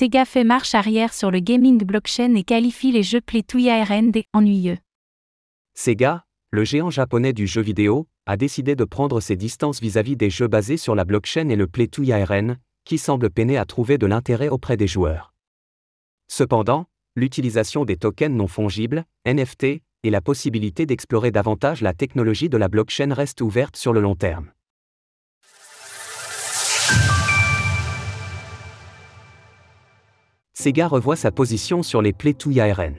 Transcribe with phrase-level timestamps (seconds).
[0.00, 4.10] Sega fait marche arrière sur le gaming blockchain et qualifie les jeux Play to ARN
[4.10, 4.78] des ennuyeux.
[5.74, 10.30] Sega, le géant japonais du jeu vidéo, a décidé de prendre ses distances vis-à-vis des
[10.30, 13.98] jeux basés sur la blockchain et le Play to ARN, qui semblent peiner à trouver
[13.98, 15.34] de l'intérêt auprès des joueurs.
[16.28, 22.56] Cependant, l'utilisation des tokens non fongibles, NFT, et la possibilité d'explorer davantage la technologie de
[22.56, 24.50] la blockchain reste ouverte sur le long terme.
[30.60, 32.96] Sega revoit sa position sur les Play to ARN.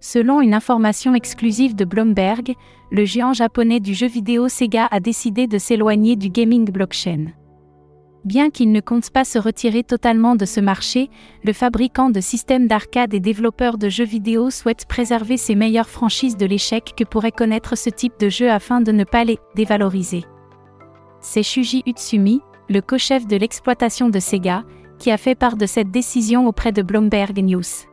[0.00, 2.52] Selon une information exclusive de Bloomberg,
[2.90, 7.26] le géant japonais du jeu vidéo Sega a décidé de s'éloigner du gaming blockchain.
[8.24, 11.10] Bien qu'il ne compte pas se retirer totalement de ce marché,
[11.44, 16.36] le fabricant de systèmes d'arcade et développeur de jeux vidéo souhaite préserver ses meilleures franchises
[16.36, 20.24] de l'échec que pourrait connaître ce type de jeu afin de ne pas les dévaloriser.
[21.20, 24.64] C'est Shuji Utsumi, le co-chef de l'exploitation de Sega,
[24.98, 27.86] qui a fait part de cette décision auprès de Bloomberg News.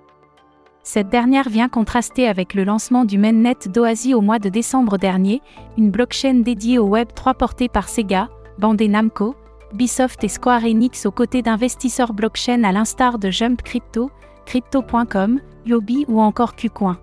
[0.84, 5.42] Cette dernière vient contraster avec le lancement du mainnet d'Oasi au mois de décembre dernier,
[5.78, 9.36] une blockchain dédiée au Web 3 portée par Sega, Bandai Namco,
[9.74, 14.12] Ubisoft et Square Enix aux côtés d'investisseurs blockchain à l'instar de Jump Crypto,
[14.46, 17.00] Crypto.com, Yobi ou encore Qcoin.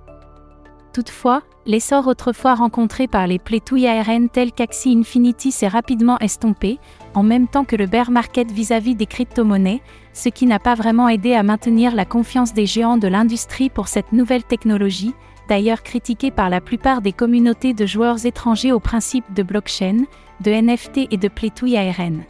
[0.93, 6.79] Toutefois, l'essor autrefois rencontré par les plétouilles ARN tels qu'Axie Infinity s'est rapidement estompé,
[7.15, 9.83] en même temps que le bear market vis-à-vis des crypto-monnaies,
[10.13, 13.89] ce qui n'a pas vraiment aidé à maintenir la confiance des géants de l'industrie pour
[13.89, 15.15] cette nouvelle technologie,
[15.49, 20.05] d'ailleurs critiquée par la plupart des communautés de joueurs étrangers au principe de blockchain,
[20.41, 22.25] de NFT et de plétouille ARN.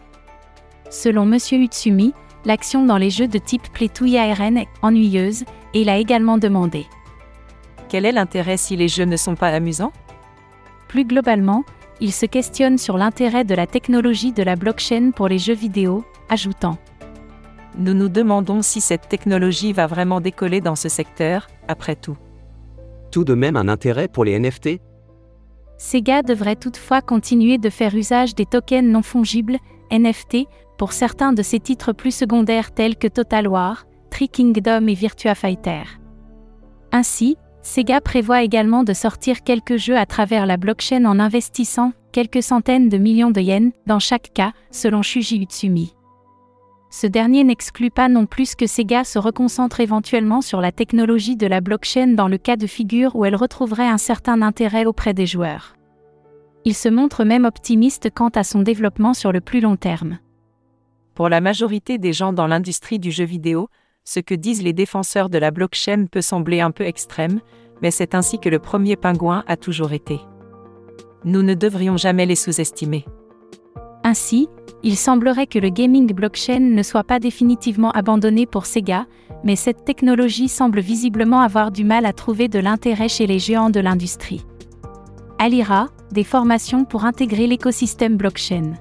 [0.91, 1.39] Selon M.
[1.53, 2.13] Utsumi,
[2.45, 6.87] l'action dans les jeux de type plétouille ARN est ennuyeuse, et il a également demandé
[7.93, 9.93] Quel est l'intérêt si les jeux ne sont pas amusants?
[10.89, 11.63] Plus globalement,
[12.01, 16.03] il se questionne sur l'intérêt de la technologie de la blockchain pour les jeux vidéo,
[16.31, 16.79] ajoutant
[17.77, 22.17] Nous nous demandons si cette technologie va vraiment décoller dans ce secteur, après tout.
[23.11, 24.81] Tout de même un intérêt pour les NFT
[25.77, 29.59] Sega devrait toutefois continuer de faire usage des tokens non fongibles,
[29.91, 30.47] NFT,
[30.79, 35.35] pour certains de ses titres plus secondaires tels que Total War, Tri Kingdom et Virtua
[35.35, 35.83] Fighter.
[36.91, 42.43] Ainsi, Sega prévoit également de sortir quelques jeux à travers la blockchain en investissant quelques
[42.43, 45.95] centaines de millions de yens dans chaque cas, selon Shuji Utsumi.
[46.91, 51.47] Ce dernier n'exclut pas non plus que Sega se reconcentre éventuellement sur la technologie de
[51.47, 55.25] la blockchain dans le cas de figure où elle retrouverait un certain intérêt auprès des
[55.25, 55.75] joueurs.
[56.65, 60.19] Il se montre même optimiste quant à son développement sur le plus long terme.
[61.15, 63.69] Pour la majorité des gens dans l'industrie du jeu vidéo,
[64.05, 67.41] ce que disent les défenseurs de la blockchain peut sembler un peu extrême,
[67.83, 70.21] mais c'est ainsi que le premier pingouin a toujours été.
[71.25, 73.05] Nous ne devrions jamais les sous-estimer.
[74.05, 74.49] Ainsi,
[74.83, 79.07] il semblerait que le gaming blockchain ne soit pas définitivement abandonné pour Sega,
[79.45, 83.71] mais cette technologie semble visiblement avoir du mal à trouver de l'intérêt chez les géants
[83.71, 84.45] de l'industrie.
[85.39, 88.75] Alira, des formations pour intégrer l'écosystème blockchain.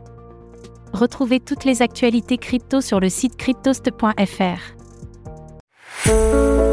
[0.93, 4.80] Retrouvez toutes les actualités crypto sur le site cryptost.fr.
[6.03, 6.70] Thank you.